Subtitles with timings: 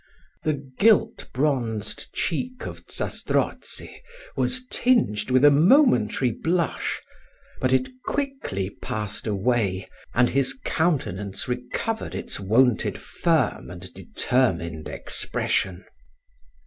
[0.45, 4.01] The guilt bronzed cheek of Zastrozzi
[4.35, 6.99] was tinged with a momentary blush,
[7.59, 15.85] but it quickly passed away, and his countenance recovered its wonted firm and determined expression.